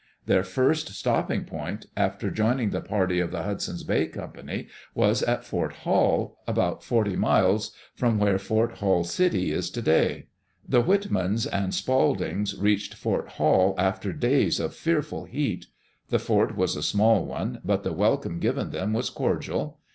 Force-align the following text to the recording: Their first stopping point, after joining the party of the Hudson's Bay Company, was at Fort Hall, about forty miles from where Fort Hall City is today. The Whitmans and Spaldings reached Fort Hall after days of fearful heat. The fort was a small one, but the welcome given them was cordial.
Their 0.25 0.43
first 0.43 0.89
stopping 0.95 1.45
point, 1.45 1.85
after 1.95 2.31
joining 2.31 2.71
the 2.71 2.81
party 2.81 3.19
of 3.19 3.29
the 3.29 3.43
Hudson's 3.43 3.83
Bay 3.83 4.07
Company, 4.07 4.67
was 4.95 5.21
at 5.21 5.45
Fort 5.45 5.73
Hall, 5.83 6.39
about 6.47 6.83
forty 6.83 7.15
miles 7.15 7.71
from 7.93 8.17
where 8.17 8.39
Fort 8.39 8.79
Hall 8.79 9.03
City 9.03 9.51
is 9.51 9.69
today. 9.69 10.25
The 10.67 10.81
Whitmans 10.81 11.45
and 11.45 11.71
Spaldings 11.71 12.57
reached 12.59 12.95
Fort 12.95 13.29
Hall 13.33 13.75
after 13.77 14.11
days 14.11 14.59
of 14.59 14.73
fearful 14.73 15.25
heat. 15.25 15.67
The 16.09 16.17
fort 16.17 16.57
was 16.57 16.75
a 16.75 16.81
small 16.81 17.23
one, 17.23 17.61
but 17.63 17.83
the 17.83 17.93
welcome 17.93 18.39
given 18.39 18.71
them 18.71 18.93
was 18.93 19.11
cordial. 19.11 19.77